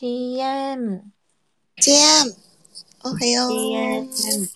[0.00, 2.30] アン
[3.02, 4.06] おはよう TM。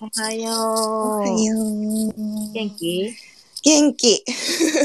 [0.01, 0.55] おはよう。
[0.55, 3.13] おはよう元気？
[3.65, 4.25] 元気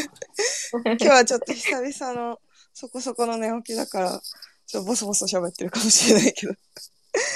[0.83, 2.39] 今日はちょっと久々の
[2.73, 4.21] そこそこの寝起きだから
[4.65, 6.55] ちょっとボソボソ喋ってるかもしれないけど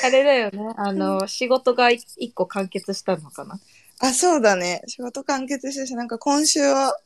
[0.03, 0.73] あれだよね。
[0.77, 3.59] あの、仕事が一一個完結したのかな？
[3.99, 6.97] あそうだね仕事完結したしなんか今週は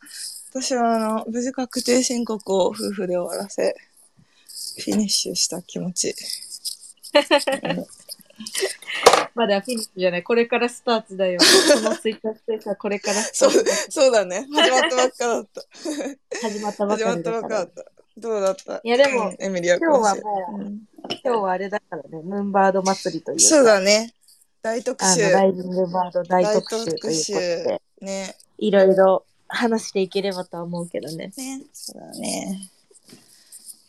[0.50, 3.76] 私はあの無事確定申告を夫婦で終わらせ
[4.78, 6.10] フィニッシュした気持ち。
[6.10, 6.14] う
[7.74, 7.86] ん
[9.34, 10.24] まだフィニッシュじゃない。
[10.24, 11.40] これからスタートだよ。
[11.74, 13.64] このツイッタースペースはこれからスタそうート。
[13.64, 14.48] だそうだね。
[14.54, 15.62] 始まったばっかだった。
[16.42, 17.86] 始まったば始まったかりだっかだった。
[18.18, 18.82] どうだった？
[18.84, 20.22] いやでもうんエミリア今日はも
[20.60, 20.82] う、うん。
[21.08, 23.44] 今日はあれだからね、ムーンバード祭りというか。
[23.44, 24.14] そうだね。
[24.62, 25.26] 大特集。
[25.26, 27.10] あの、ライジングバード大特集ということ
[27.70, 28.36] で、ね。
[28.58, 31.32] いろいろ話していければとは思うけどね。
[31.38, 31.62] ね。
[31.74, 32.70] そうだね。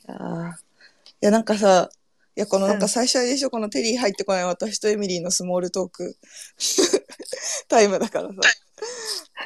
[0.08, 0.52] いやー。
[0.52, 0.55] い
[1.20, 1.88] やなんかさ
[2.37, 6.17] いやこのなんか最初でしょ、このテリー入ってこない私とエミリーのスモールトーク。
[7.69, 8.34] タイムだからさ。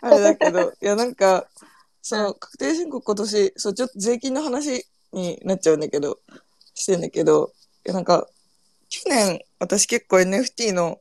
[0.02, 1.46] あれだけどいやなんか
[2.02, 6.18] その確定申告今年そうちょっと税金の話になっちゃうんだけど
[6.74, 7.52] してんだけど
[7.86, 8.26] いやなんか
[8.88, 11.00] 去年私結構 NFT の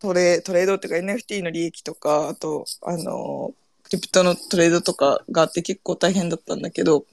[0.00, 3.52] トレトレードっていうか NFT の利益とかあとあの
[3.82, 7.06] クリプトのトレードとかがあって結構大変だったんだけど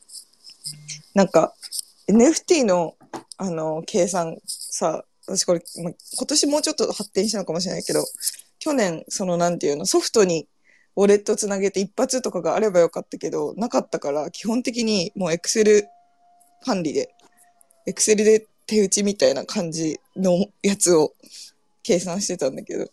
[1.14, 1.55] なんか
[2.08, 2.95] NFT の
[3.38, 8.03] あの計算さ私これ、ま、今年もうちょっと発展したのかもしれないけど
[8.59, 10.48] 去年そのなんていうのソフトに
[10.95, 15.88] ウォレットつなげて一発とかがあればよかったけどなかったから基本的にもうエクセル
[16.64, 17.09] 管理で
[17.86, 21.14] エクセルで手打ちみたいな感じのやつを
[21.83, 22.88] 計算してたんだけど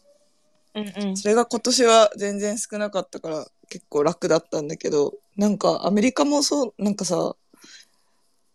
[0.74, 1.16] うんうん。
[1.16, 7.34] それが今年は全然少なかったから結構楽だったんだけど、なんかアメリカもそう、なんかさ、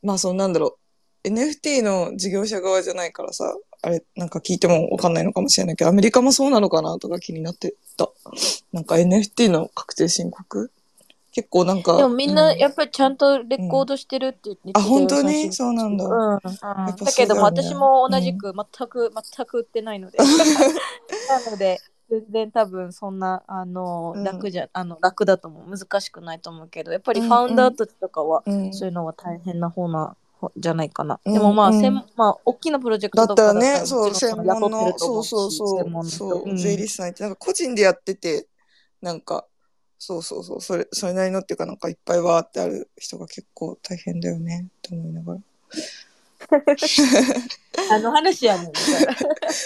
[0.08, 0.78] まあそのなんだろ
[1.26, 8.10] う、NFT の事業者側じゃないからさ、あれなんか聞いてもわかんないのかもしれないけど、アメリカもそうなのかなとか気になってた。
[8.72, 10.72] なんか NFT の確定申告？
[11.34, 11.98] 結構なんか。
[11.98, 15.52] でもみんなうやっぱりちゃんとレコードしてるって言ってたあ、よ本当に？
[15.52, 16.06] そうなんだ。
[16.06, 16.34] うん。
[16.34, 20.20] うん、ぱだそうだけども私も同じく全く、全く売ってないので。
[20.23, 24.23] なので全然多分そんなあの、うん。
[24.23, 25.78] 楽じゃあの楽だと思う。
[25.78, 26.92] 難しくないと思うけど。
[26.92, 28.73] やっぱりうんファウンダーたちとかは、うん。
[28.73, 36.58] そういうのは大変な方な方じゃないかな、うんでもまあ、うん専まあ大きなプロジェクだったトとからね、そう、専門の、そうそうそう、そう、ん。
[36.58, 38.48] 税理士さんいて、なんか個人でやってて、
[39.02, 39.46] なんか、
[40.00, 45.40] そうそうそう、それ、それなりのっていうか、なんかいっぱいわーってある人が結構大変だよね、と思いながら。
[47.92, 48.71] あの話やねん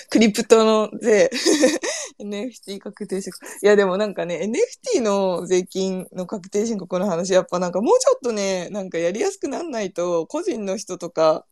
[0.09, 1.29] クリプトの税、
[2.19, 3.45] NFT 確定申告。
[3.45, 4.49] いや、でもなんかね、
[4.95, 11.45] NFT の税金の確定申告の話、やっぱなんかもうちょっとね、なんかやりやすくなんないと、個人の人とか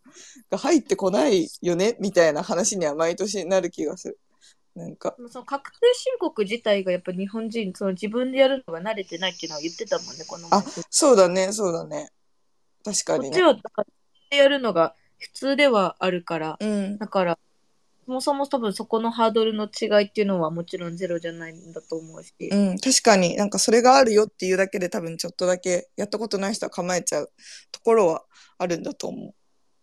[0.50, 4.20] が入ってこないよね、みたいな話には毎年なる気がする。
[4.76, 5.16] なんか。
[5.30, 12.10] その確定申告自体がやっぱ日本人その自分でやるのが慣れてないっていうのは言ってたもんねこの前あそうだね、そうだね。
[12.84, 13.44] 確かこっちにね。
[13.44, 13.84] はだか
[14.32, 16.98] らやるのが普通ではあるからうん。
[16.98, 17.40] だから
[18.06, 27.32] そもそも多分そこのハードルの違いっていうのはもちろんゼロじゃないんだと思うし、うん、確かになんかそれがあるよっていうだけで多分ちょっとだけやったことない人は構えちゃう
[27.72, 28.24] ところは
[28.58, 29.34] あるんだと思う。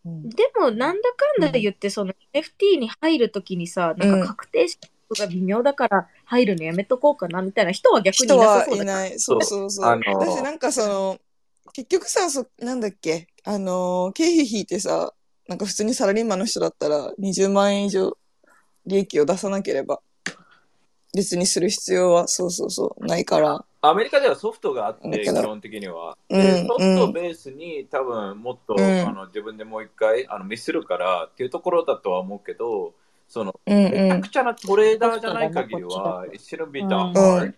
[0.06, 9.20] うん、でもなんだかんだ言ってその NFT に入るときにさなんか確定申告が微妙だから入るのやめとこうかなみたいな人は逆にい人なさはいそうだからない。
[9.20, 9.84] そうそうそう。
[9.86, 11.18] あのー私なんかその、
[11.72, 15.12] 結局さ、そなんだっけ、あのー経費引いてさ、
[15.48, 18.16] なんか普通にサラリーマンの人だったら20万円以上
[18.86, 20.00] 利益を出さなければ、
[21.14, 23.64] 別にする必要はそうそうそうないから。
[23.82, 26.16] アメリカではソフトがあって、基本的には。
[26.28, 32.92] うんでソフトうんベースに多分もっと、うんあの自分でもう一回あの見せるからっていうところだとは思うけど、
[33.28, 37.54] そのうんめちゃうくちゃなトレーダーじゃない限りは、ソフトだな it shouldn't be うん that う hard ん。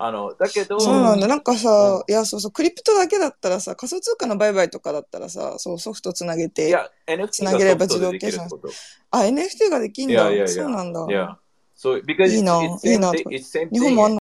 [0.00, 0.78] あの、だけど。
[0.78, 1.26] そうなんだ。
[1.26, 8.48] なんかさ、ん、いや、そうそう、クリプトだけだったらさ、仮想通貨の売買とかだったらさ、そう、ソフトつなげて、いや、NFT つなげれば自動計算。
[9.10, 10.30] あ、NFT ができんだ。
[10.30, 10.46] Yeah, yeah, yeah.
[10.46, 11.00] そうなんだ。
[11.00, 11.04] い、
[11.76, 13.12] そう、いいな、いいな、
[13.72, 14.18] 日本もあんの？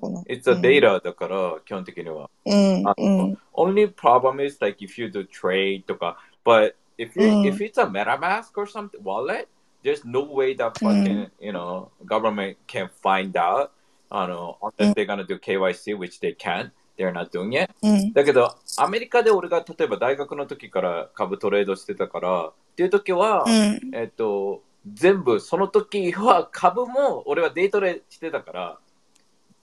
[0.00, 0.62] うん、
[1.00, 1.28] だか、
[2.46, 2.84] うん。
[2.96, 3.38] うん、
[7.24, 7.30] うん、
[9.38, 9.52] if
[9.82, 13.70] there's no way that fucking you know government can find out
[14.10, 14.94] I know unless Mm.
[14.94, 18.12] they're gonna do KYC which they can't they're not doing it うん。
[18.12, 23.94] だけどアメリカで俺が例えば大学の時から株トレードしてたからっていう時は、うん。
[23.94, 28.78] えっと全部その時は株も俺はデイトレしてたから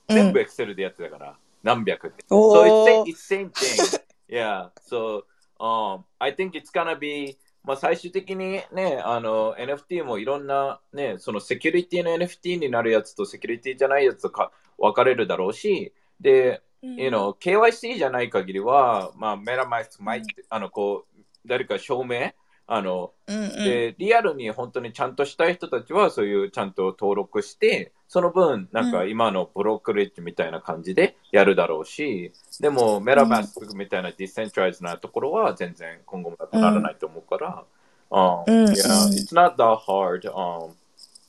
[0.08, 2.24] 全部エクセルでやってたから、何百って。
[2.30, 4.00] お So ー it's, it's same thing.
[4.30, 4.70] yeah.
[4.88, 5.24] So
[5.60, 22.34] um, I think it's gonna be まあ最終的にね、あの NFT もいろんなね、そのセキュリティの NFT になるやつとセキュリティじゃないやつとか分かれるだろうし、で、you know、KYC じゃない限りは、まあ、メタマスク、マイあの、こう、誰か証明、
[22.68, 23.50] あの、うんうん。
[23.64, 37.64] で、リアルに本当にちゃんとしたい人たちは、そういうちゃんと登録して、その分、なんか今のブロックレッジみたいな感じでやるだろうし、でも、メタマスクみたいなディセントライズなところは全然今後もなくならないと思うから、
[38.12, 40.22] um, うん it's not that hard.
[40.32, 40.72] Um,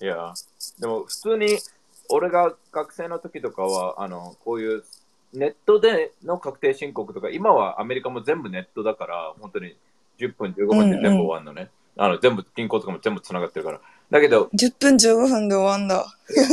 [0.00, 0.32] yeah.
[0.80, 1.58] でも、普通に、
[2.08, 4.84] 俺が学生の時とかは、あの、こういう
[5.32, 9.76] ネットでの確定申告とか、今はアメリカも全部ネットだから、本当に
[10.18, 11.70] 10分、15分で全部終わるのね。
[11.96, 13.80] あの全部、銀行とかも全部つながってるから。
[14.10, 16.04] だけど、10分15分で終わんだ。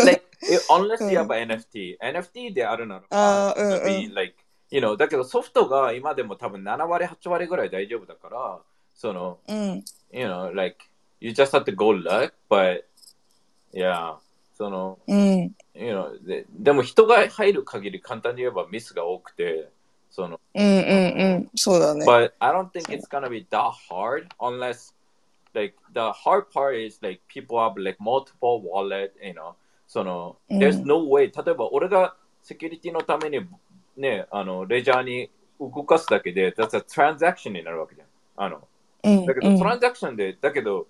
[0.05, 0.23] like,
[0.69, 4.35] unless you have NFT、NFT であるならあーうんうん like,
[4.69, 8.59] you know, だけどソフトが今でも多分7割、8割ぐらい大丈夫だから、
[8.95, 9.85] その、うん。
[10.11, 10.77] you know, like,
[11.19, 12.83] you just have to go luck, but,
[13.73, 14.15] yeah,
[14.57, 15.55] その、うん。
[15.75, 19.69] you know, ででも人が入る限り簡単に言えばミスが多くて、
[20.11, 21.49] その、うんうんうん。
[21.55, 22.05] そうだね。
[22.05, 24.93] but I don't think it's gonna be that hard unless,
[25.53, 29.53] like, the hard part is, like, people have, like, multiple wallet, you know,
[29.87, 33.41] その、うん there's no way, 例えば俺がセキュリティのために、
[33.97, 35.29] ね、あの、レジャーに
[35.59, 38.07] 動かすだけで、that's a transaction になるわけじゃん。
[38.35, 38.67] あの、
[39.03, 40.87] うんだけど、うんトランザクションで、だけど、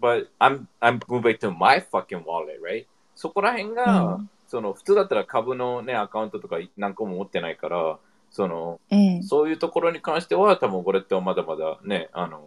[0.00, 2.86] but I'm, I'm moving to my fucking wallet, right?
[3.14, 7.98] そこら辺が、うんその、普通だったら株のね、アカウントとか何個も持ってないから、
[8.30, 9.22] その、うん。
[9.22, 12.46] そういうところに関しては、多分これってまだまだね、あの、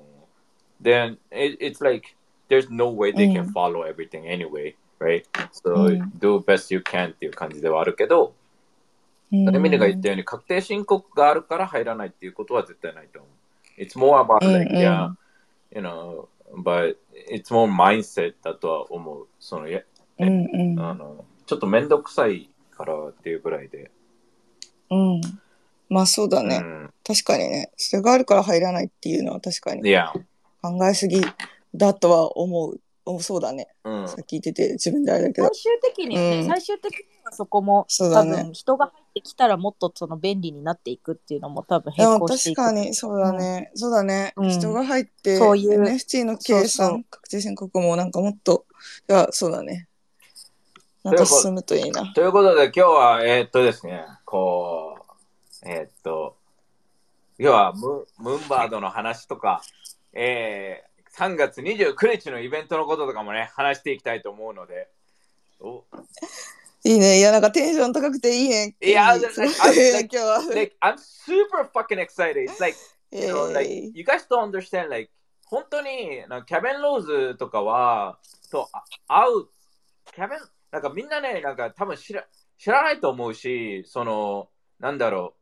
[0.81, 2.15] then it, it's like,
[2.49, 5.23] there's no way they can うん follow everything anyway, right?
[5.51, 8.33] So, うん do best you can っていう感じではあるけど、
[9.31, 13.81] うんエミリが言ったように確定申告があるから入らないっていうことは絶対ないと思う。
[13.81, 15.15] It's more about うん like, うん yeah,
[15.71, 16.27] you know,
[16.63, 16.95] but
[17.29, 19.27] it's more mindset だとは思う。
[19.39, 19.81] その、や
[20.19, 20.79] うんうん。
[20.79, 23.91] あの、ちょっとめんどくさいからっていうぐらいで。
[24.89, 25.21] うん。
[25.89, 26.57] まあそうだね。
[26.57, 26.93] うん。
[27.05, 27.71] 確かにね。
[27.75, 30.11] それがあるから入らないっていうのは確かに Yeah.
[30.71, 31.21] 考えすぎ
[31.73, 32.79] だとは思う。
[33.07, 33.67] おそうだね。
[33.83, 34.09] うん。
[34.09, 35.55] さっき聞いてて自分であれだけど最。
[35.55, 42.57] 終的にね、うん最終的にはそこも、多そうだね分人が入ってきたらもっとその便利になっていくっていうのも多分でも並行していく。
[42.63, 43.71] 確かにそうだね。
[43.75, 44.33] そうだね。
[44.37, 48.65] うん人が入って、そういう NFT の計そうそう算、確定申告もなんかもっと、
[49.07, 49.87] いや、そうだね。
[51.03, 52.11] なんか進むといいな。
[52.13, 54.97] ということで今日は、えーっとですね、こ
[55.63, 56.35] う、えーっと、
[57.37, 59.61] 今日はムムンバードの話とか、
[60.15, 64.89] えー、3月29日のイベントのこととかもね、話していきたいと思うので、
[65.59, 65.83] お
[66.85, 67.19] いいね。
[67.19, 68.75] いや、なんかテンション高くていいね。
[68.81, 70.55] いやいいだそうあいや like- 今日は。
[70.55, 72.49] like, I'm super fucking excited.
[72.49, 72.77] It's like,
[73.11, 75.11] え you know, like, you guys don't understand, like,
[75.47, 78.19] 本当に、なんかキャベン・ローズとかは、
[78.51, 79.47] とあ会う、
[80.13, 80.39] キャベン、
[80.71, 82.25] なんかみんなね、なんか多分知ら
[82.57, 85.35] 知らないと思うし、その、なんだろ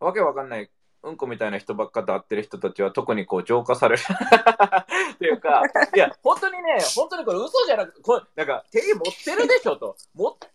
[0.00, 0.70] う、わけわかんない、
[1.02, 4.02] うんこみたいな人ばっかと会ってる人たちは特にこう浄化される
[5.14, 5.62] っていうか、
[5.94, 9.96] いや、本当にね、本当にこれ嘘じゃなくて、これなんか手に持ってるでしょと。
[10.14, 10.46] 持って、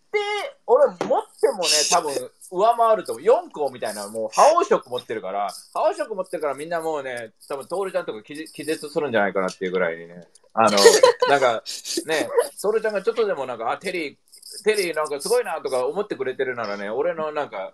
[0.66, 3.24] 俺持ってもね、多分上回ると思う。
[3.24, 10.78] 4個みたいな、もう、覇王色持ってるから、覇王色持ってるからみんなもうね、多分トールちゃんとか気絶気絶するんじゃないかなっていうぐらいにね、あの、
[11.28, 11.62] なんか、
[12.06, 12.28] ね、
[12.62, 14.16] トールちゃんがちょっとでもなんか、あ、テリー、
[14.64, 17.72] テリーなんかすごいなとか思ってくれてるならね、俺のなんか、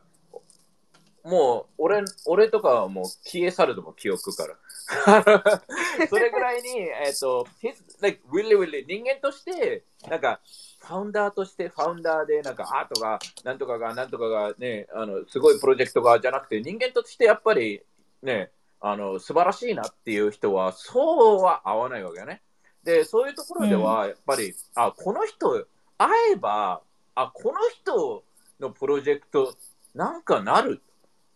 [1.24, 4.56] もう、俺、俺とかはもう消え去るとも記憶から。
[6.08, 10.40] それぐらいに、えっ、と、his, like, really, really, 人間として、なんか、
[10.80, 17.82] ファウンダーとして、ファウンダーで、なんか、アートが、なんとかが、なんとかがね、あの、すごいプロジェクトが、じゃなくて、人間としてやっぱり、
[18.22, 18.50] ね、
[18.80, 22.42] あの、素晴らしいなっていう人は、そうは合わないわけよね。
[22.82, 25.66] で、そういうところでは、やっぱり、あ、この人、
[25.98, 26.82] 会えば、
[27.14, 28.24] あ、この人
[28.58, 29.54] のプロジェクト、
[29.94, 30.82] なんかなる。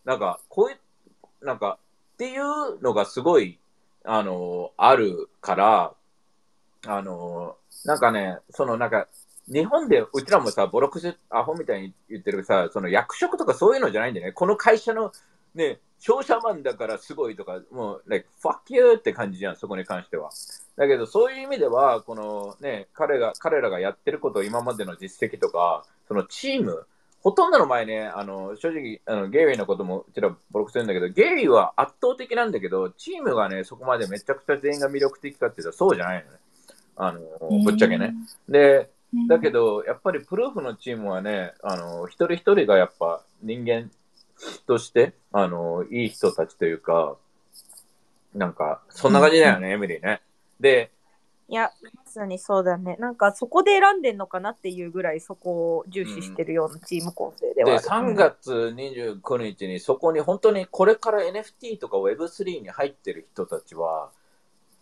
[0.06, 1.78] なんか、こういう、なんか、
[2.14, 3.58] っていうのがすごい、
[4.04, 5.94] あの、あるから、
[6.86, 9.08] あの、なんかね、そのなんか、
[9.52, 14.32] 日本でうちらもさ、ボロクソアホみたいに言ってるさ、その役職とかそういうのじゃないんだよね。
[14.32, 15.12] この会社の
[15.54, 20.30] ね、商社マンだからすごいとか、もう、like, fuck you って感じじゃん、そこに関しては。
[20.76, 26.86] だけど、そういう意味では、このね、彼が、彼らがやってること、今までの実績とか、そのチーム、
[27.22, 36.38] ほとんどの前ね、あの、正直、あの、ゲイリーのこともうちらボロクソ言うんだけど、ゲイリーは圧倒的なんだけど、チームがね、そこまでめちゃくちゃ全員が魅力的かっていうと、そうじゃないのね。
[36.96, 37.20] あの、
[37.64, 38.14] ぶっちゃけね。
[38.48, 38.90] で、
[39.28, 43.90] だけど、やっぱりプルーフのチームはね、あの、一人一人がやっぱ人間
[44.66, 47.16] として、あの、いい人たちというか、
[48.34, 50.20] なんか、そんな感じだよね、エミリーね。
[50.60, 50.90] で、
[51.48, 51.70] いや、
[52.16, 52.96] まさにそうだね。
[52.98, 58.10] なんかそこで選んでんのかなっていうぐらいそこを重視してるようなチーム構成ではで、ある。
[58.10, 64.10] 3月29日にそこに本当にこれから NFT とか Web3 に入ってる人たちは、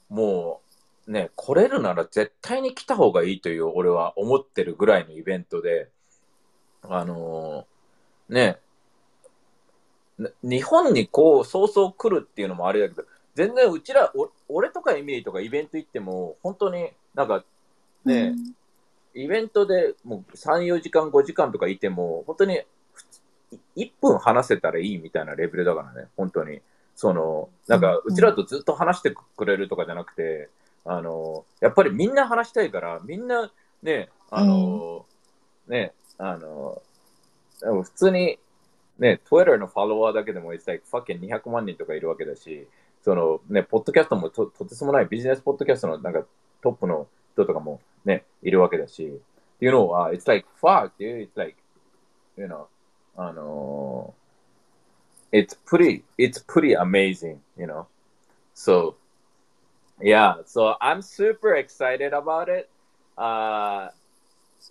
[0.09, 0.61] も
[1.09, 5.89] うね、来れるなら絶対に来た方がいいという俺は思ってるぐらいのイベントで、
[6.83, 8.59] あのーね、
[10.43, 17.45] 日本にこう、早々来るっていうのもあれだけど、全然うちら、お俺とかエミリーとかイベント行っても、本当になんか
[18.05, 18.35] ね、
[19.15, 23.21] イベントでもう3、4時間、5時間とかいても、本当に普通
[23.77, 26.61] 1分話せたらいいみたいなレベルだからね、本当に。
[26.97, 30.49] その、なんか、うちらとずっと話してくれるとかじゃなくて、
[30.85, 33.51] あの、やっぱりみんな話したいから、みんな
[33.83, 35.07] ね、あの、
[35.67, 36.83] ね、あの、
[37.61, 38.39] 普通に、
[38.99, 42.69] ね、Twitter のフォロワーだけでも、it's like fucking 200万人とかいるわけだし、
[43.03, 46.25] そのね、ポッドキャストもととてつもないビジネスポッドキャストのなんか
[46.65, 51.57] トップの人とかもね、いるわけだし、っていうのは、it's like, fuck, dude, it's like,
[52.39, 52.67] you know,
[53.17, 54.15] あの
[55.31, 57.87] it's pretty, it's pretty amazing, you know.
[58.55, 58.95] So,
[60.01, 62.69] yeah, so I'm super excited about it.
[63.17, 63.91] Uh,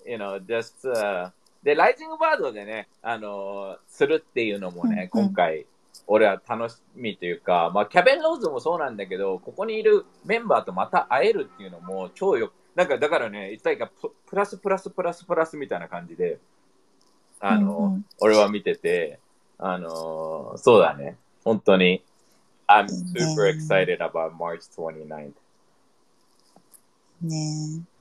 [0.06, 1.32] you know, just, uh,
[1.64, 5.66] で、ライジングバードでね、あのするっていうのもね、今回、
[6.08, 16.40] 俺は楽しみというか、まあ、キャベンローズもそうなんだけど、ここにいるメンバーとまた会えるっていうのも超よなんかだからね、it's like a ププラスプラスプラスプラスみたいな感じで、
[17.40, 19.20] あの、うんうん俺は見てて、
[19.60, 22.04] あのそうだね、本当に、
[22.68, 25.34] I'm super うん excited about March 29th.
[27.22, 27.93] ねえ。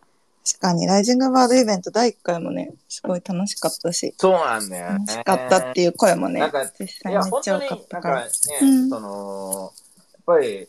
[0.44, 4.99] 確かに、ライジングバードイベント第1回もね、すごい楽しかったし、そうなんだよね。
[5.06, 8.25] 楽しかったっていう声もねなんか、実いや、際めっ本ちゃ多かったから。
[8.25, 8.30] ね、
[8.62, 9.72] うんその、
[10.12, 10.66] やっぱり、ね、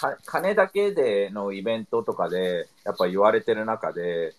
[0.00, 4.34] か金だけでのイベントとかで、やっぱ言われてる中で、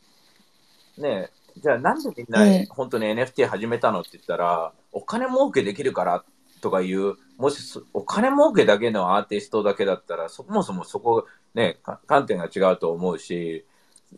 [0.98, 1.30] ね、
[1.62, 6.24] じゃあなんでみんなうん本当に NFT 始めたのって言ったら、お金儲けできるから
[6.62, 13.66] とかいう、もしそお金儲けだけのアーティストだけだったら、そもそもそこ、ね、か観点が違うと思うし、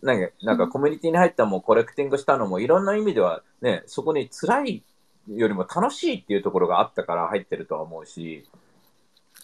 [0.03, 4.84] なんかなんかコミュニティに入ったのもコレクティングしたのもいろんな意味ではね、そこに辛い
[5.27, 8.48] よりも楽しいっていうところがあったから入ってるとは思うし、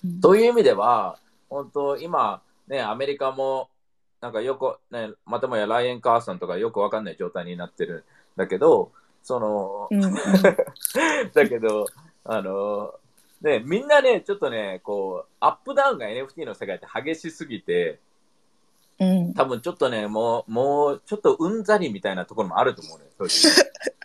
[0.03, 0.21] うん。
[0.21, 1.17] そういう意味では、
[1.49, 3.69] 本当今、ね、アメリカも、
[4.21, 8.03] なんかよく、ね、またもやライエン・カーソンとかよくわかんない状態になってるん
[8.37, 9.89] だけど、その、
[11.33, 11.85] だけど、
[12.23, 12.93] あの、
[13.41, 17.99] ね、みんなね、ちょっとね、こう、アップダウンが NFT の世界って激しすぎて、
[18.99, 19.33] うん。
[19.33, 23.65] 多分ちょっとね、もう、もう、ちょっとうんざりみたいなところもあると思うね、正直。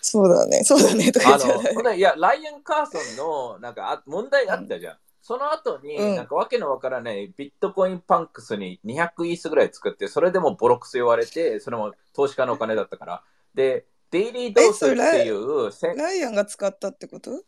[0.00, 1.38] そうだね、そうだね、とかあ
[1.82, 4.98] の、いや、ライアン・カーソンの、なんかあ、問題あったじゃん。
[5.22, 13.22] その後に、うんなんかわけのわからないビットコインパンクスに200イースぐらい作って、それでもボロクソ言われて、それも投資家のお金だったから。
[13.54, 17.42] で、デイリードースっていう、せライアンが使ったってこと？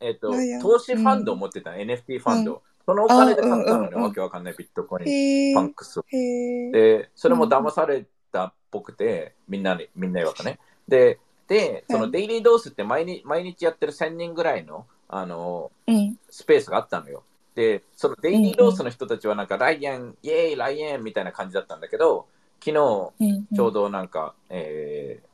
[0.00, 2.62] えっと投資ファンドを持ってたの、NFT ファンド。
[2.90, 6.00] そのお金で買ったのね、わけわかんないビットコインパンクス。
[6.10, 10.58] で、それも騙されたっぽくて、みんなに、みんな言わかね。
[10.88, 16.18] で、で、そのデイリードースって毎日毎日やってる1000人ぐらいの、あの、うん。
[16.28, 17.22] スペースがあったのよ。
[17.54, 22.26] で、そのデイリードースの人たちはなんか、ライアン、イェーイ、ライアンみたいな感じだったんだけど、
[22.58, 23.46] 昨日、うん。
[23.54, 25.30] ちょうどなんか、えー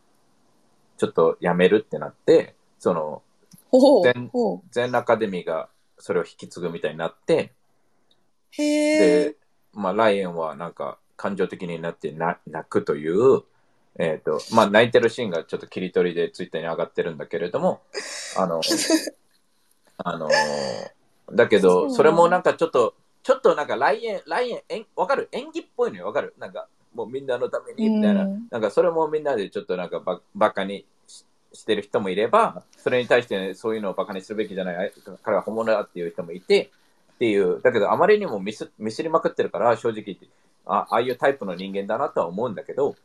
[0.98, 3.22] ちょっとやめるってなって、その、
[4.02, 4.30] 全。
[4.70, 5.68] 全アカデミーが
[5.98, 7.52] それを引き継ぐみたいになって、
[8.52, 8.98] へえ。
[9.30, 9.36] で、
[9.72, 13.42] まあ、ライアンはなんか感情的になってな泣くという、
[13.98, 17.80] えっ、と、まあ、泣いてるシーンがちょっと切り取りでツイッターに上がってるんだけれども、
[18.36, 18.60] あの、
[19.98, 20.28] あの、
[21.32, 25.28] だけど、それもなんかちょっと、ちょっとなんかライアン、ライアン、えんわかる？
[25.32, 26.34] 演技っぽいのよ、わかる？
[26.38, 28.46] なんか、もうみんなのためにみたいな、うん。
[28.50, 30.86] なんかそれもみんなでちょっとなんかババカに
[31.56, 34.90] ししてる人もいれば、それに対して、ね、そういうのをバカにするべきじゃない、あ
[35.22, 36.70] 彼は本物だっていう人もいて、
[37.14, 40.26] っていう、だけどあまりにもミスミスりまくってるから、正直言って
[40.66, 42.96] あ、ああいうタイプの人間だなとは思うんだけど、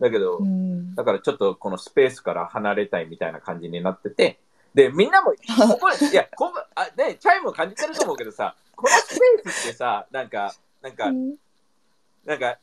[0.00, 0.94] だけど、うん。
[0.94, 4.38] だからちょっとこのスペースから離れたいみたいな感じになってて、
[4.74, 5.36] で、みんなも、こ
[5.78, 11.12] こ、いや、ここ、あ、ね、チャイム感じてると思うけどさ、このスペースってさ、なんか、なんか、
[12.24, 12.58] なんか、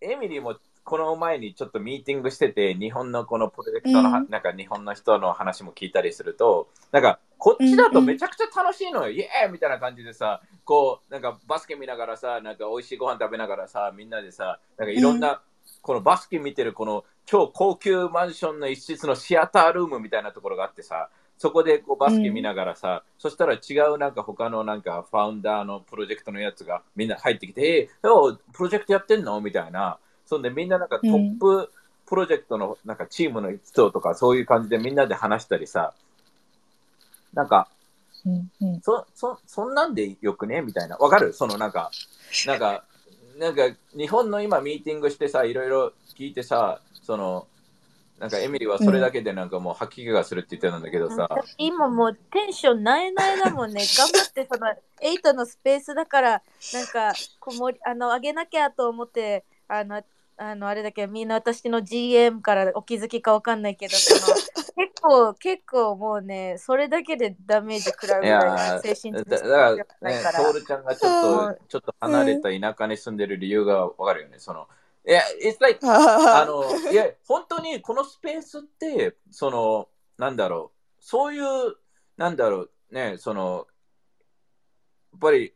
[0.00, 4.26] エミリーもこの前にちょっとミーティングしてて、日本のこのプロジェクトのは、うん。
[4.28, 9.52] なんか日本の人の話も聞いたりすると、なんか、こっちだとめちゃくちゃ楽しいのよ、イエーイ!
[9.52, 15.40] みたいな感じでさ、こう、なんかバスケ見ながらさ、なんか美味しいご飯食べながらさ、みんなでさ、なんかいろんな、
[15.80, 29.40] このバスケ見てるこの超高級マンションの一室のシアタールームみたいなところがあってさ、そこでこうバスケ見ながらさ、そしたら違うなんか他のなんかファウンダーのプロジェクトのやつがみんな入ってきて、えー、プロジェクトやってんの？
[29.40, 29.98] みたいな。
[30.26, 31.70] そんでみんななんかトップ
[32.06, 35.94] プロジェクトのなんかチームの人とかそういう感じでみんなで話したりさ、
[37.32, 37.68] なんか、
[38.26, 38.80] うんうん。
[38.80, 40.62] そ、そ、そんなんでよくね？
[40.62, 40.96] みたいな。
[40.96, 41.32] わかる？
[41.32, 41.90] そのなんか、
[42.46, 42.84] なんか、
[43.38, 43.62] なんか
[43.96, 47.46] 日本の今ミーティングしてさ、いろいろ聞いてさ、その、
[48.18, 51.28] なんかエミリーはそれだけでなんかもう吐き気がするって言ってたんだけどさ、
[51.58, 53.82] 今もうテンションなえなえだもんね。
[53.98, 54.68] 頑張ってその
[55.02, 60.02] 8のスペースだから、なんかこもりあの上げなきゃと思って、あの、
[60.36, 64.34] あのあれだけどみんな私の GM からお気づきかわかんないけど、その
[64.76, 70.52] 結構、結構もうね、それだけでダメージ食らうぐらい精神的だだから、ねか、ト。
[70.52, 74.38] ルちゃんがちょっと、ちょっと離れた田舎に住んでる理由がわかるよね。
[74.38, 74.68] その、
[75.06, 81.76] いや、it's like, あの、いや、本当にこのスペースって、その、なんだろう、そういう、
[82.16, 83.66] なんだろう、ね、その、
[85.12, 85.54] やっぱり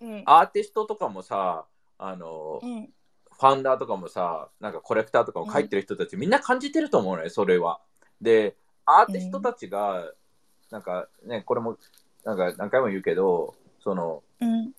[0.00, 1.66] うんアーティストとかもさ、
[1.98, 2.92] あの、うん
[3.38, 7.80] ファウンダーとかもさ、なんかコレクターとかも書いてる人たち、みんな感じてると思うのよ、それは。
[8.20, 10.12] で、アーティストたちが、
[10.70, 11.78] なんかね、これも、
[12.24, 14.72] なんか何回も言うけど、その、うん。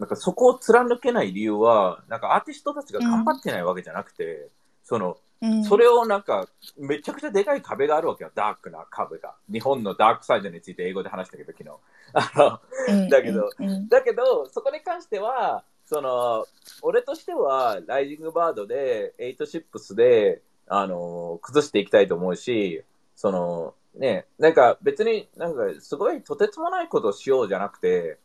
[0.00, 4.48] なんかそこを貫けない理由は、なんかアーティストたちが頑張ってないわけじゃなくて、
[4.82, 5.64] その、うん。
[5.64, 9.36] それをなんか、めちゃくちゃでかい壁があるわけよ、ダークな壁が。
[9.48, 11.70] 日本のダークサイドについて英語で話したけど、昨日。
[12.14, 13.08] あの、うん。
[13.08, 13.88] だけどうん。
[13.88, 16.46] だけど、そこに関しては、その、
[16.82, 28.18] 俺としては、ライジングバードで、エイトシップスで、あの、崩していきたいと思うし、その、ね、なんか別になんかすごいとてつもないことをしようじゃなくて、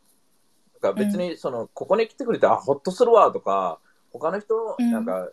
[0.82, 3.80] なんか別にその、ここに来てくれて、あ、ほっとするわとか、
[4.12, 4.92] 他の人、うん。
[4.92, 5.30] なんか、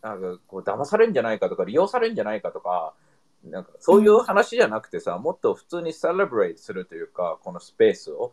[0.00, 2.94] なんかこう騙されるんじゃないかとか、利用されるんじゃないかとか、
[3.44, 8.32] なんかそういう話じゃなくてさ、もっと普通にセレブレイトするというか、このスペースを。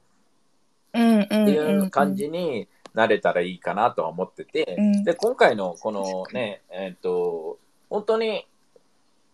[0.94, 1.24] うんうん。
[1.24, 5.04] っていう感じになれたらいいかなとは思ってて、うん。
[5.04, 7.58] で、今回のこのね、えっ、と、
[7.90, 8.46] 本当に、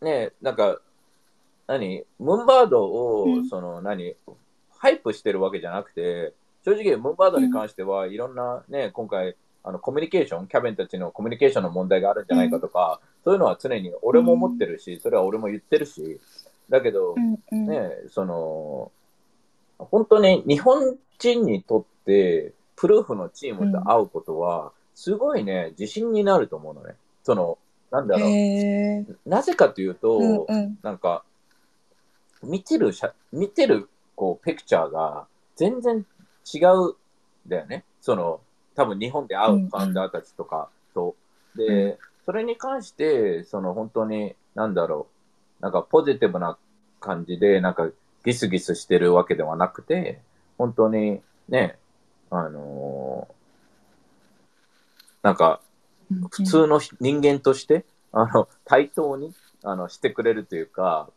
[0.01, 0.79] ね、なんか、
[1.67, 3.47] 何ムーンバードを、うん。
[3.47, 4.15] その、何
[4.77, 16.19] ハイプしてるわけじゃなくて、正直、ムーンバードに関しては、いろんなね、今回、あの、コミュニケーション、キャベンたちのコミュニケーションの問題があるんじゃないかとか、そういうのは常に俺も思ってるし、それは俺も言ってるし、
[16.69, 17.67] だけど、うんうん。
[17.67, 18.91] ね、その、
[19.77, 26.95] 本当に日本人にとって、プルーフのチームと会うことは、すごいね、自信になると思うのね。
[27.23, 27.57] その、
[27.91, 29.29] なんだろう。
[29.29, 31.23] なぜかというと、うんうんなんか、
[32.43, 36.05] 見てる写、見てる、こう、ピクチャーが全然
[36.53, 36.95] 違うん
[37.47, 37.83] だよね。
[37.99, 38.41] その、
[38.75, 41.15] 多分日本で会うファウンダーたちとかと。
[41.55, 45.07] で、それに関して、その本当に、なんだろ
[45.59, 46.57] う、なんかポジティブな
[46.99, 47.89] 感じで、なんか
[48.23, 50.21] ギスギスしてるわけではなくて、
[50.57, 51.79] 本当にね、
[52.29, 53.37] あのー
[55.23, 55.59] なんか、
[56.31, 61.09] 普通の人間として、あの、対等に、あの、してくれるというか、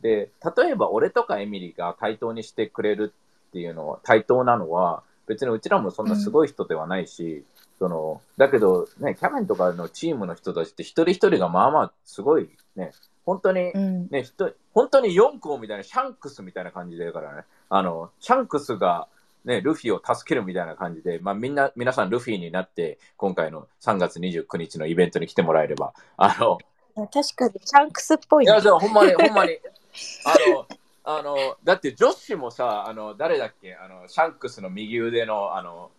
[0.00, 3.12] で、例えば俺とかエミリーが対等にしてくれる
[3.48, 7.44] っていうのは、対等なのは、別にうちらもそんなすごい人ではないし、
[7.78, 12.92] その、だけどね、キャベンとかのチームの人たちって一人一人がまあまあすごいね、
[13.26, 14.08] 本当にうん。
[14.10, 19.06] ね、人本当に4校みたいな、シャンクスみたいな感じでだからね、あの、シャンクスが、
[19.44, 26.58] ね、ルフィを助けるみたいな感じで、まあみんな、皆さんルフィになって、今回の3月29日のイベントに来てもらえれば、あの、
[26.94, 28.52] 確かにシャンクスっぽいね。
[28.52, 29.58] いや、じゃあほんまに、ほんまに、
[30.24, 30.66] あの、
[31.18, 35.90] あの、だって女子もさ、あの、誰だっけ、あの、シャンクスの右腕の、あの、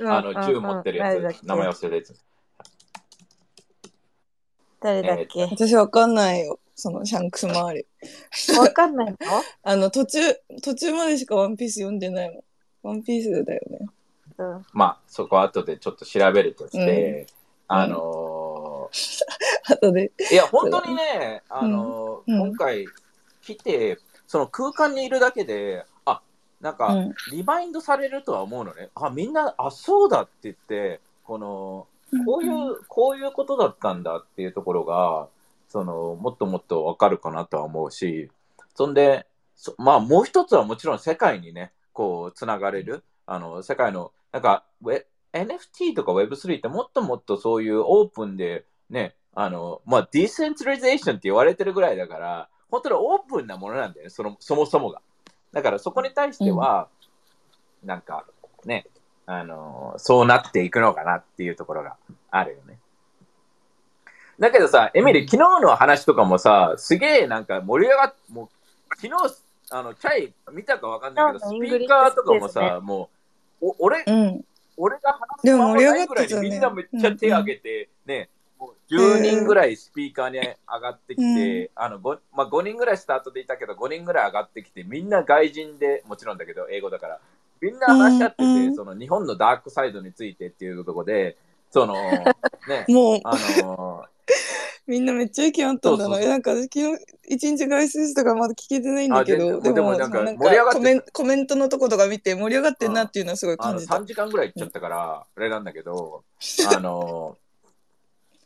[0.00, 1.96] あの、銃持ってるやつ、名前忘れた。
[1.96, 2.14] やつ。
[4.80, 5.42] 誰だっけ？
[5.44, 6.60] 私わかんないよ。
[6.74, 7.84] そのシャンクス周り。
[8.56, 9.16] わかんないの？
[9.64, 10.20] あの途中
[10.62, 12.44] 途中までしかワンピース読んでないもん
[12.82, 13.88] ワンピースだよね。
[14.38, 14.66] うん。
[14.72, 17.26] まあ、そこは後でちょっと調べるとして、
[17.68, 17.76] うん。
[17.76, 18.90] あの
[19.68, 20.12] 後で。
[20.30, 22.38] いや、本当にね、あの、うん。
[22.50, 22.86] 今回
[23.42, 26.22] 来て、その空間にいるだけで、あ、
[26.60, 27.14] なんか、うん。
[27.32, 28.90] リマインドされるとは思うのね。
[28.94, 31.86] あ、みんな、あ、そうだって言って、この、
[32.24, 35.28] こういう、こういうことだったんだっていうところが、
[35.68, 38.30] その、もっともっとわかるかなとは思うし、
[38.74, 55.02] そんで、そまあ、もう一つはもちろん世界にね、こう、つながれる、あの、世界の、なんか、ウェ NFT とか Web3 ってもっともっとそういうオープンで、ね、あの、まあ、ディセントラリゼーションって言われてるぐらいだから、本当にオープンなものなんだよね、そのそもそもが。
[55.52, 56.86] だからそこに対しては、
[57.82, 58.24] なんか、
[58.64, 58.86] ね、
[59.26, 61.96] あの、そうなっていくのかなっていうところが
[62.30, 62.78] あるよね。
[64.38, 68.48] だけどさ、エミリー、昨日の話とかもさ、すげえなんか盛り上がっもう、
[68.96, 69.34] 昨日、
[69.70, 73.10] あの、チャイ見たかわかんないけど、スピーカーとかもさ、も
[73.60, 74.44] う、お俺、うん。
[74.76, 87.20] 俺が話ですもまま盛り上がないぐらいってたねにみんなめっちゃ手挙げて、ね、もう10人ぐらいスピーカーに上がってきて、あの 5, まあ、5人ぐらいスタートでいたけど、5人ぐらい上がってきて、みんな外人で、もちろんだけど、英語だから、
[87.60, 91.36] みんな話し合ってて、その日本のダークサイドについてっていうところで、
[91.70, 91.94] その、
[92.68, 94.06] ね、もう、あの
[94.88, 96.14] みんなめっちゃ意見あったんだな。
[96.14, 103.96] そうそうなんか、昨日、一日外出したからまだ聞けてないんだけど、でも、でもなんか盛り上がってコメンコメントのとことか見て盛り上がってんなっていうのはすごい感じた。
[103.96, 106.24] 3時間ぐらい行っちゃったから、あれなんだけど、
[106.74, 107.36] あの、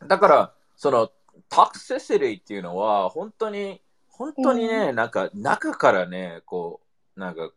[0.05, 1.09] だから、その、
[1.47, 6.81] タクセシリーっていうのは、本当に、本当にね、なんか、中からね、こ
[7.15, 7.51] う、なんか、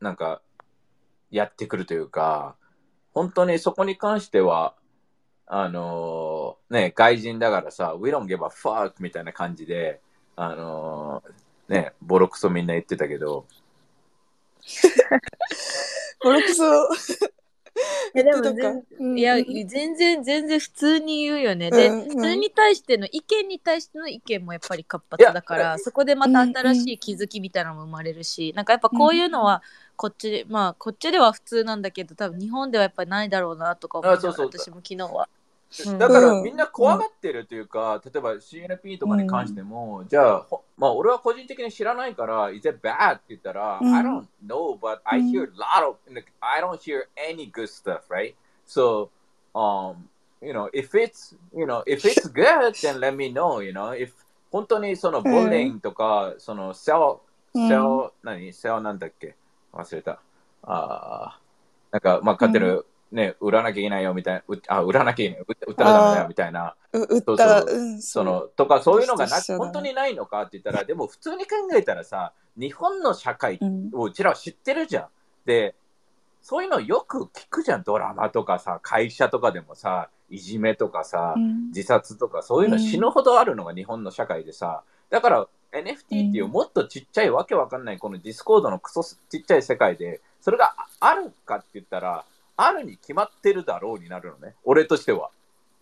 [0.00, 0.42] なんか、
[1.30, 2.56] やってくるというか、
[3.12, 4.74] 本当にそこに関しては、
[5.46, 10.00] あのね、外人だからさ、We don't give a fuck みたいな感じで、
[10.34, 11.22] あの
[11.68, 13.46] ね、ボロクソみんな言ってたけど、
[16.22, 16.88] ボロクソ。
[18.14, 18.80] えでも言ってたか。
[18.98, 19.68] 全いや、うん。
[19.68, 21.70] 全然、全然普通に言うよね。
[21.70, 22.10] で、うんうん。
[22.12, 29.62] それに対しての意見に対しての意見もやっぱり活発だかいやら、そこでまた新しい気づきみたいなのも生まれるし、なんかやっぱこういうのは、
[29.96, 34.60] こっちで、まあ、こっちでは普通なんだけど、多分日本ではやっぱりないだろうなとか思いながらあそうそう。
[34.60, 35.28] 私も昨日は。
[35.86, 43.14] うんだからうんみんな怖がってるというか、例えば CNP とかに関しても、じゃあ、ほまあ、俺は個人的に知らないから、is it bad?
[43.14, 45.96] って言ったら、うん I don't know, but I hear a lot of,
[46.40, 48.34] I don't hear any good stuff, right?
[48.66, 49.10] So,
[49.54, 50.08] um,
[50.40, 53.90] you know, if it's, you know, if it's good, then let me know, you know,
[53.92, 54.12] if
[54.52, 56.98] 本当にそのボーリングとか、そのセル、
[57.54, 57.82] うんセル、
[58.22, 59.34] 何セルなんだっけ
[59.72, 60.20] 忘れた。
[60.62, 67.78] あーなんか、まあ、勝ってる、ね、売らなきゃいけないよみたいな、うあ、売らなきゃいけない、売売ったらダメだよみたいな、う売ったら、そうそう。
[67.78, 75.06] うん、その、とかそういうのがな本当にないのかって言ったら、でも普通に考えたらさ、日本の社会うん、をうちらは知ってるじゃん。
[75.44, 75.74] で、
[76.42, 81.68] そういうのよく聞くじゃん、ドラマとかさ、会社とかでもさ、いじめとかさ、うん。
[81.68, 92.24] 自殺とかそういうのうん死ぬほどあるのが日本の社会でさ、だから NFT っていううんもっとちっちゃいわけわかんないこのディスコードのクソちっちゃい世界で、それがああるかって言ったら、
[92.56, 95.30] あるに決まってるだろうになるのね、俺としては。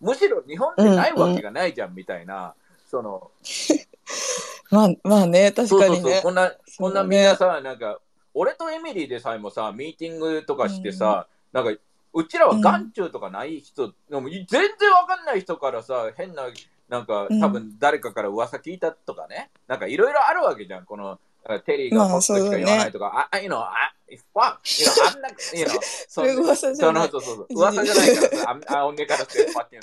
[0.01, 2.53] むしろ日本でないわけがないじゃんみたいな、
[2.85, 3.31] その、
[4.71, 6.21] まあ、まあね、確そうそうそう、かにね。
[6.21, 7.99] こんな、こんなみんなさ、なんか、
[8.33, 11.71] 俺とエミリーでさえもさ、ミーティングとかしてさ、なんか、
[12.13, 16.43] うちらは眼中とかない人、でも全然わかんない人からさ、変な、
[16.89, 21.19] なんかうん、多分誰かから噂聞いたとかね、なんかいろいろあるわけじゃん、この、
[21.65, 23.93] テリーがまあホストしか言わないとか、あ、あ、you know, あ、
[24.33, 27.09] fuck, you know, あんな、you know, それ噂じゃない。
[27.09, 29.79] そうそうそう、噂じゃないからさ、あ、あ、俺からして fucking fuck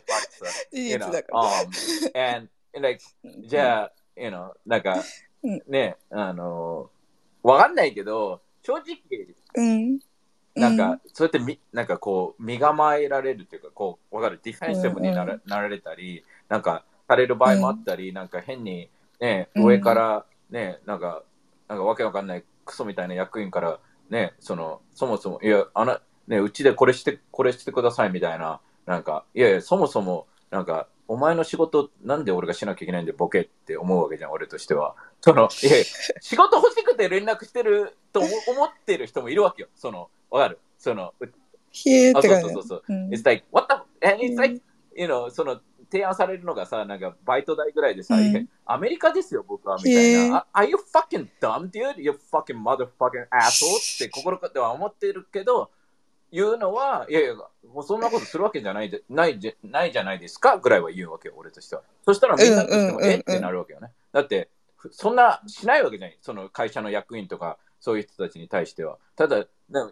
[0.73, 1.43] you 実 know, だから。
[1.43, 3.05] um, and, and like,
[3.47, 5.03] じゃあ、you know, なんか
[5.43, 6.91] うん、ね、あの、
[7.43, 8.99] わかんないけど、正直、
[9.57, 9.99] うん。
[10.55, 21.23] なんか、そうやってみ、なんかこう、身構えられるというか、こう、わかる、ディフェンシブになら,、なられたり、なんか、される場合もあったり、なんか変に、ね、うん上から、ね、なんか、
[21.73, 23.81] なんかわけわかんないクソみたいな役員から、
[24.11, 34.95] ね、その、そもそも、いや、あの、ね、うちでこれして、これしてくださいみたいな、なんか、いやいや、そもそも、なんか、お前の仕事、なんで俺がしなきゃいけないんで、ボケって思うわけじゃん、俺としては。
[35.23, 35.85] その、いやいや
[36.21, 39.69] 仕事欲しくて連絡してると思思ってる人もいるわけよ。
[39.75, 40.59] その、わかる？
[40.79, 41.15] その、
[41.71, 42.47] ひえーって感じ。
[42.47, 44.61] あそうそうそううん It's like, what the, and it's うん like,
[44.95, 45.61] you know, その、
[45.93, 50.47] 提案されるのがさ、なんか、バイト代ぐらいでさ、うんアメリカですよ、僕は、みたいへな。
[50.55, 52.01] あ Are you fucking dumb, dude?
[52.01, 53.97] You fucking motherfucking asshole?
[53.97, 55.71] って心では思ってるけど、
[56.31, 61.83] 言うのは、いやいや、もうそんなことするわけじゃないでないじゃないじゃないですかぐらいは言うわけよ、俺としては。
[62.07, 63.17] そしたらみんなとしても、うんうんうんうんえ？
[63.17, 63.93] ってなるわけよね。
[64.13, 66.19] だって、ふそんなしないわけじゃない。
[66.23, 68.97] その会社の役員とか、そういう人たちに対しては。
[69.15, 69.45] ただ、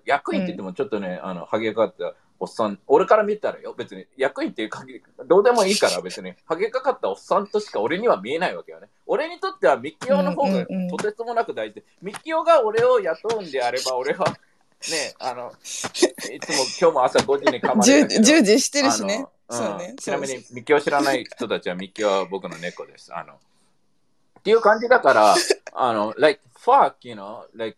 [0.06, 4.07] 役員って言ってもちょっとね、あの、ハゲかかったおっさん、俺から見たらよ、別に。
[4.16, 8.88] 役員っていう限り、どうでもいいから別に、ハゲかかったおっさんとしか俺には見えないわけよね。
[9.07, 10.88] 俺にとってはミッキオの方がうんうんうん。
[10.88, 11.74] とてつもなく大事。
[11.74, 14.35] で、ミッキオが俺を雇うんであれば、俺は、ね、
[15.18, 18.22] あの、 いつも今日も朝5時にかまれ従たけど。
[18.24, 19.26] 従事してるしね。
[19.48, 19.94] あのそうね。
[19.98, 23.14] ちなみにミッキーを知らない人たちはミッキーは僕の猫です。
[23.14, 25.35] あのっていう感じだから、
[25.74, 27.76] あの、like, fuck, you know, like,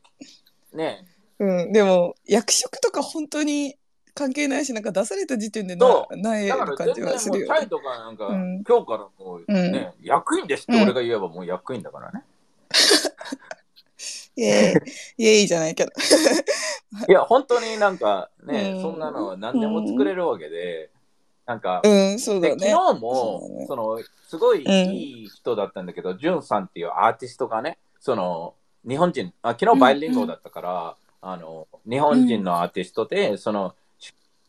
[0.72, 1.04] ね、
[1.40, 3.76] うん、でも、役職とか本当に
[4.14, 7.60] 関係ないし、なんか出された時点でなそない感じはするよね。
[7.60, 8.62] ャイとかなんか、うん。
[8.62, 12.22] 今日からもうね、役員ですって俺が言えばもう役員だからね。
[14.36, 15.92] イエーイ、イエーイじゃないけど。
[17.08, 18.82] いや、本当になんかね、うん。
[18.82, 20.90] そんなのは何でも作れるわけで、
[21.46, 22.72] なんか、うん、そうで昨日だね。
[22.72, 23.66] そうもだね。
[23.66, 24.94] そのすごいうん。
[24.94, 28.54] いい人だったんだけど、ジュンさんっていうアーティストがね、その
[28.86, 33.74] 日本人、あ昨日バイリンゴだったから、あの日本人のアーティストで、その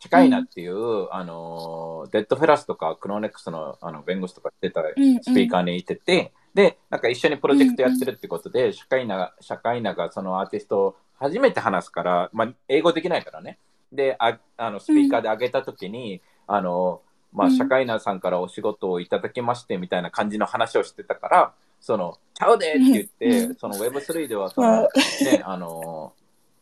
[0.04, 5.22] チチカイナっていう、あのデッドフェラスとかクローネックスのあの弁護士とかしてたスうんうん。
[5.22, 13.60] ピーカーにいてて、で、なんか一緒にプロジェクトやってるってことで、社会な社会ながそのアーティストを初めて話すから、まあ、英語できないからね。
[13.94, 17.58] で、ああのスピーカーで上げたときに、あの、まあ、うん。
[17.58, 23.56] 社会なさんからお仕事をいただきましてみたいな感じの話をしてたから、その、ちゃうでって言って、うん。
[23.56, 24.90] その Web3 ではそまあの、
[25.32, 26.14] ね、あの、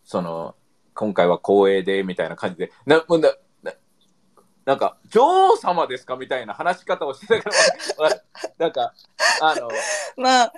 [0.03, 0.53] その、
[0.93, 3.73] 今回は光栄でみたいな感じで、な、もうな、な
[4.65, 7.49] なんか、女王様ですかみたいな話し方をしてたか
[7.97, 8.21] ら、
[8.57, 8.93] なんか、
[9.41, 9.69] あの、
[10.17, 10.53] まあ、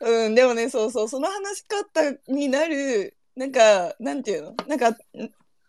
[0.00, 4.54] うん、でもね、そうそう、その話し方になる、なんか、なんていうの？
[4.66, 4.94] なんか、ん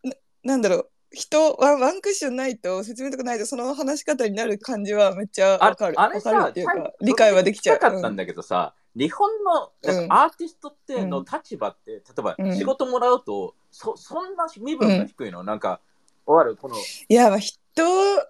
[0.04, 6.00] ななんだろう、人ワン、ワンクッションないと、説明とかないと、その話し方になる感じはめっちゃあわかる。
[6.00, 7.80] あれさわかるっていうかちゃん、理解はできちゃう。
[7.80, 9.72] かったんだけどさ、日本の
[10.10, 12.58] アーティストっての立場って、例えばうん。
[12.58, 15.82] 仕事もらうと、そそんな身分が低いの、なんか、
[16.26, 17.54] 終わるこの、いや、まあ、人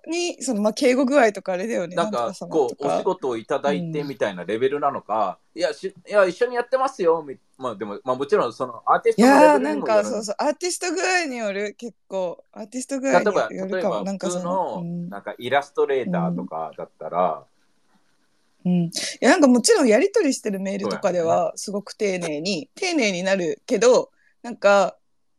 [0.07, 1.95] に、その、まあ、敬語具合とかあれだよね。
[1.97, 13.95] なんかこう、お仕事をいただいてうんみたいなレベルなのか、いやし、いや、一緒にやってますよ、みまあでも、まあもちろんそのアーティスいトのレやーなんベルにもよるかそうそうアーティスト具合による結構アーティスト具合例えば、によるかも。
[13.95, 15.09] 例えばなんかその、のうん。
[15.09, 17.43] なんかイラストレーターとかだったら、
[18.65, 24.09] うん、いやなんかもちろんやり取りしてるメールとかではすごく丁寧に丁寧になるけど
[24.41, 24.95] なんか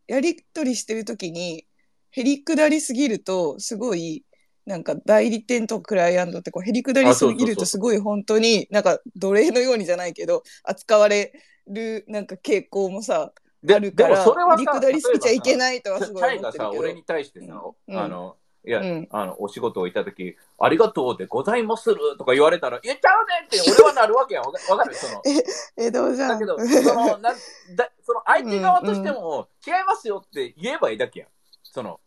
[0.06, 1.66] やり取りしてる時に
[2.10, 4.24] へりくだりすぎるとすごい
[4.66, 11.32] なんか代理店とクライアントってこうへりくだりすぎるとすごい本当になんか奴隷のようにじゃないけど扱われ
[11.66, 16.80] るなんか傾向もさであるからへりくだりすぎちゃいけいないとはすチごい思ってるけど。
[16.80, 17.98] 俺に対してさ、うん。
[17.98, 24.44] あの、いや、うんあの、お仕事をいただき、ありがとうでございまするとか言われたら、言っちゃうねって俺はなるわけやん。
[24.44, 24.94] わかる？
[24.94, 25.22] その。
[25.76, 27.36] えどうじゃんだけど、その、なん
[27.76, 31.28] だその相手側としても、違いますよって言えばいいだけやん。
[31.62, 32.00] その、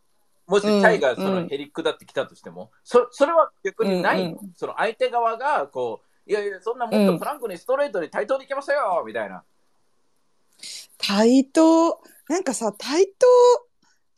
[0.47, 9.43] もしチうんャイがそうんのヘリックだってきたとしても、そそれは逆にないの、うんその相手側が、こう、いやいや、そんなもっとフランクにストレートに対等にいきますよみたいな。
[10.97, 13.27] 対等なんかさ対等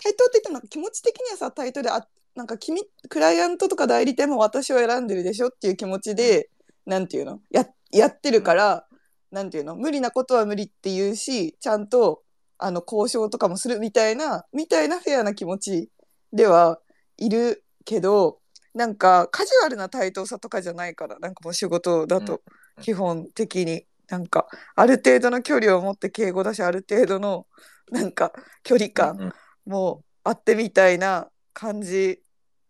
[0.02, 2.08] 対等って言ってもなんか気持ち的にはさ対等であ
[2.39, 6.49] なんか君クライアントとか代理店も私を選んでるでしょっていう気持ちで
[6.86, 7.41] なんていうの？
[7.52, 8.86] ややってるから
[9.30, 9.75] なんていうの？
[9.75, 12.21] 無理なことは無理って言うしちゃんと
[12.58, 15.89] あの交渉とかもするみたいなみたいなフェアな気持ち
[16.32, 16.80] では
[17.17, 18.39] いるけど
[18.73, 22.41] なんかカジュアルな対等さとかじゃないからなんかもう仕事だと
[22.78, 22.84] うん。
[22.84, 23.84] 基本的に。
[24.08, 24.47] なんか
[24.78, 27.45] ある程度の距離を持って敬語だしある程度の
[27.91, 28.32] なんか
[28.63, 29.34] 距離感うん。
[29.71, 32.21] もあってみたいな感じ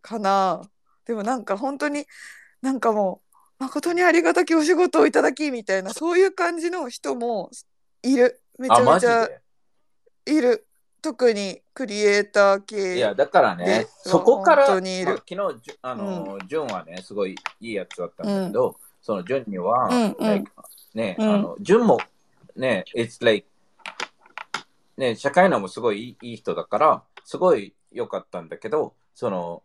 [0.02, 0.62] かな。
[1.04, 2.06] でもなんか本当に
[2.62, 3.22] なんかも
[3.58, 6.18] う誠にありがたきお仕事をいただきみたいなそう。
[6.18, 7.50] いう感じの人も
[8.02, 8.40] いる。
[8.58, 9.28] めちあ、ゃめちゃ
[10.26, 10.66] いる。
[11.02, 15.06] 特にクリエイター系いや、だからねで、そこから、本当にいる。
[15.06, 20.44] まあ昨日、あの、ジュンはね、すごいいいやつだったんだけど、そのジュンには、うんうん。
[20.92, 21.34] ね、うん。
[21.34, 21.98] あの、ジュンも、
[22.54, 23.46] ね、it's like、
[24.98, 29.62] ね、社会のもすごいいい人だから、すごい良かったんだけど、その、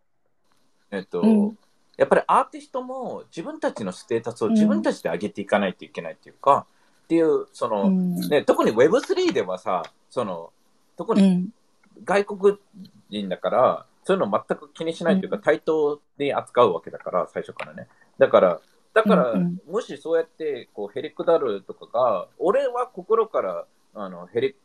[0.95, 1.57] えっと、うん。
[1.97, 6.65] やっぱりアーティストも自分たちのステータスを自分たちで上げていかないといけないっていうか、
[7.05, 8.15] っていう、その、うん。
[8.29, 10.51] ね、特に Web3 ではさ、その、
[10.97, 11.49] 特にうん。
[12.03, 12.57] 外国
[13.09, 17.87] 人だから、そういうの全く気にしないというか、う対等に扱うわけだから、最初からね。
[18.17, 18.59] だから、
[18.93, 19.59] だから、うん。
[19.67, 24.55] もしそうやって、こう、へりくだるとかが、俺は心から、あの、へり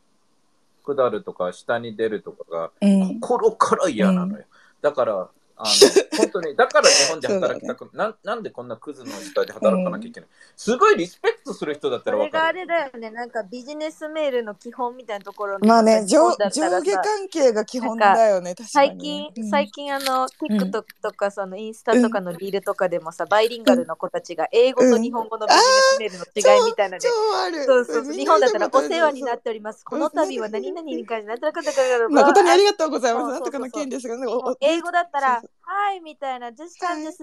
[0.84, 3.20] くだるとか、下に出るとかが、うん。
[3.20, 4.44] 心から嫌なのよ。
[4.82, 5.70] だから、あの、
[6.16, 10.28] 本当に、だから日本で働きたく、 なんなんでこんなクズの下で働かなきゃいけない。
[10.56, 12.60] すごいリスペクトする人だったそれがあらわかる。
[12.60, 27.64] れだよね、なんかビジネスメールの基本みたいなところにまあね上上下関係が基本だよね確か最に近、ね最近あの、TikTok とかそのインスタとかのリールとかでもさ、バイリンガルの子たちが英語と日本語のビジネスメールの違いみたいなので、超ある。
[27.64, 29.84] そうそうそう日本だったらお世話になっっております。
[29.84, 33.32] この度は何々に関して、なんとなくだから、誠にありがとうございます。
[33.32, 34.14] なんとかの件ですが、
[34.60, 37.22] 英語だったらそう、はいみたいな、This time this is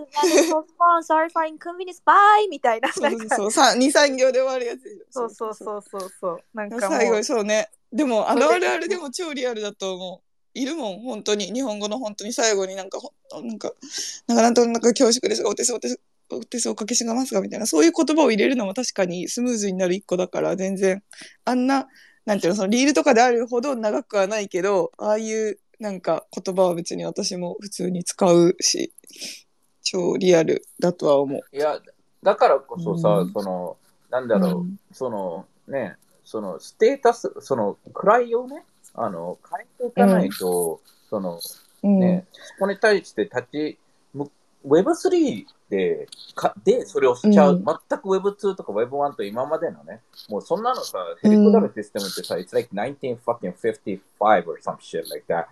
[0.49, 5.05] not phone, sorry for inconvenience, bye みたいな、そなんか、うそうさ二三行で終わるやつ。
[5.09, 7.69] そうそうそうそうそう、なんかも最後う、そうね。
[7.91, 10.27] でもあのあるあるでも超リアルだと思う。
[10.53, 11.47] いるもん本当に。
[11.53, 13.71] 日本語の本当に最後になんかほなんか
[14.27, 15.99] なんかなんとなく恐縮ですがお手数お手数
[16.31, 17.67] お手数おかけしますがみたいな。
[17.67, 21.03] そういう言葉を入れるのも確かにスムーズになる一個だから全然。
[21.45, 21.87] あんな
[22.25, 28.93] なんていうのそのリールとかであるほど長くはないけどああいうなんか言葉は別に私も普通に使うし、
[29.83, 31.41] 超リアルだとは思う。
[31.55, 31.79] いや、
[32.23, 33.77] だからこそさ、うんその、
[34.09, 38.63] なんだろう、うんそのね、そのステータス、その位をね、
[38.93, 41.39] あの、変えていかないと、その
[41.83, 41.99] うん。
[41.99, 43.77] ね、そこに対して立ち、
[44.13, 44.31] む
[44.65, 47.55] Web3 で、かで、それをしちゃう。
[47.55, 55.45] うん全く Web2 とか Web1 と今までのね、もうそんなのさ、ヘリコダルシステムってさ、it's like 1955 or some shit like that.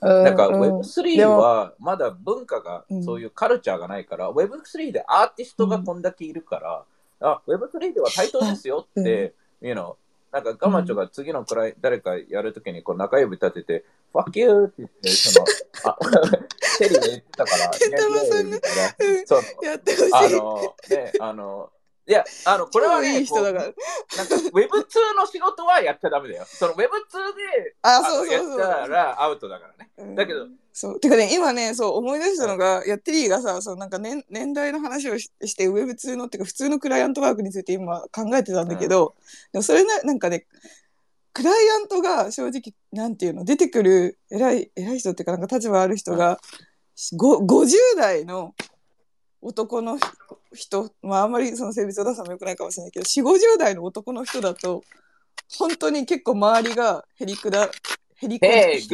[0.00, 0.78] なんかうん。
[0.80, 1.38] Web3 でも。
[1.38, 6.84] はまだ文化がうん、そういうカルチャーがないから、Web3 でアーティストがこんだけいるから、
[7.20, 9.96] あ、Web3 では対等ですよって、you know、
[10.32, 14.66] なんかガマチョが次のくらい誰かやるときにこう中指立てて、fuck you!
[14.66, 15.46] って言って、その、
[15.84, 15.96] あ、
[16.78, 17.64] テリーが言ってたから、
[19.62, 20.10] やってほしい。
[20.12, 21.70] あの、ね、あの、
[22.06, 23.74] いや、あの、これはね、いい人だからなんか
[24.52, 26.44] Web2 の仕事はやっちゃダメだよ。
[26.46, 28.60] その Web2 で、あ、そうそうそう。
[28.60, 29.90] やったらアウトだからね。
[29.98, 31.00] うんだけど、そう。
[31.00, 39.14] てかね、今ね、そう思い出したのが、やってりーがさ、そうなんか年年代の話をしして、ウェブ通のっていうか、普通のクライアントワークについて今考えてたんだけど、
[39.52, 40.46] でもそれな、なんかね、
[41.32, 46.40] クライアントが正直、なんていうの、出てくる偉い、偉い人っていうか、なんか立場ある人が、
[47.16, 48.54] ご50代の
[49.42, 49.98] 男の
[50.54, 54.82] 人、まああんまりその性別を出すのもよくないかもしれないけど、4、50代の男の人だと、
[55.58, 57.68] 本当に結構周りがへりくだ、
[58.16, 58.88] へりくへり Hey,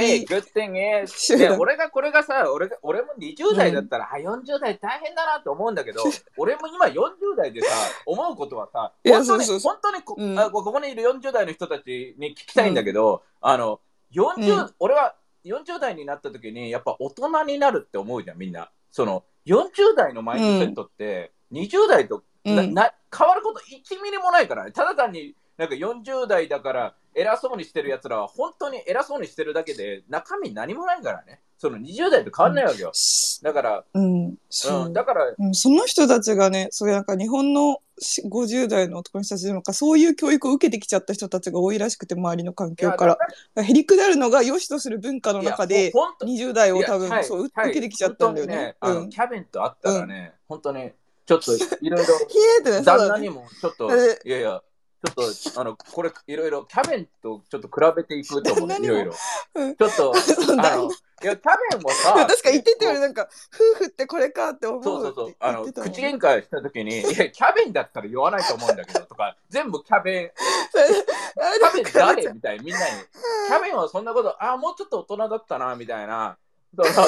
[0.00, 6.02] り、good thing is, 俺がこれがさ俺が、俺も20代だったら、あ、40代大変だなと思うんだけど、
[6.36, 7.68] 俺も今40代でさ、
[8.06, 9.72] 思うことはさ、本当にそうそうそう。
[9.72, 10.38] 本当にこ,、うん。
[10.38, 13.80] あここにいる40代の人たちに聞きたいんだけど、あの、
[14.12, 14.74] 40、うん。
[14.80, 18.72] 俺は40代になった時に、やっぱ大人になるって思うじゃん、みんな。
[18.90, 24.72] その、40代のマインドセットって、20代とな、うんな変わること1ミリもないからね。
[24.72, 31.40] ただ単になんか40代だから偉そうにしてる奴らは本当に偉そうにしてるだけで中身何もないからね。
[31.58, 32.92] その20代と変わんないわけよ。
[33.42, 43.18] だから、うん、そううん、だから、うんその人たちがね、そうなんか日本のし50代の男の人たちなんかそういう教育を受けてきちゃった人たちが多いらしくて、周りの環境から。
[43.62, 48.76] へりくだるのが良しとする文化の中で、ほほんと20代を多分はいそう、はい受けてきちゃったんだよね。
[48.80, 49.10] 本当にあのうん。
[49.10, 50.92] キャビンと会ったらね、本当に
[51.24, 52.14] ちょっといろいろ。
[52.84, 54.62] 旦那にもちょっと、いやいや、
[55.04, 59.14] ちょっと、あの、これ、いろいろ、キャベンとちょっと比べていくと思う、いろいろ。
[59.54, 60.12] うんちょっと、
[60.58, 60.90] あの、
[61.22, 70.32] いや、キャベンもさ、 確か言ってたよね、こなんか、夫婦ってこれかって思ううそうそうそうあの、口喧嘩した時に、いや、キャベンだったら言わないと思うんだけど、とか、 全部キャベン、
[70.72, 72.86] キャベン誰みたいな、みんなに。
[73.48, 76.36] キャベンはそんなこと、あ、もうちょっと大人だったな、みたいな。
[76.76, 77.02] そのそ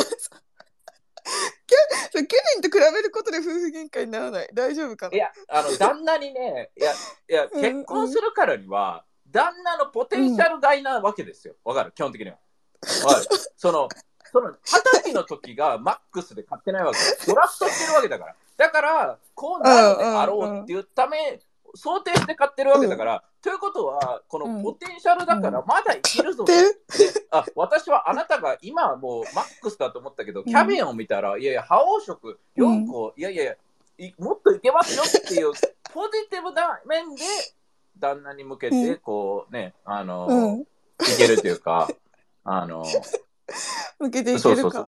[2.20, 4.48] うケビンと比べることで夫婦喧嘩にならない。
[4.54, 5.14] 大丈夫かな？
[5.14, 11.54] いや、あの、旦那にね、いや、いや、うん結婚するからには、旦那のポテンシャル買いなわけですよ。
[11.64, 11.92] わかる？
[11.92, 12.38] 基本的には。
[12.82, 13.26] はい。
[13.56, 13.88] その、
[14.30, 16.98] その、二十歳の時がマックスで買ってないわけ。
[17.26, 18.36] ドラフトしてるわけだから。
[18.56, 21.40] だから、こうなるであろうっていうため、
[21.74, 27.12] 想定して買ってるわけだから、ということは、このポテンシャルだから、まだいけるぞ、知ってる？
[27.14, 33.54] であ私はあなたが今はもうマックスだと思ったけど、キャビンを見たら、いやいや、覇王色4個、いやいや
[33.98, 35.52] いもっといけますよっていう、
[35.92, 37.22] ポジティブな面で、
[37.98, 38.96] 旦那に向けうて、ん。
[38.98, 40.60] こうね、あの、うん。
[40.60, 40.66] い
[41.16, 41.88] けるというか、
[42.50, 42.82] あの、
[43.98, 44.40] 向けていけるか。
[44.40, 44.70] そうそうそう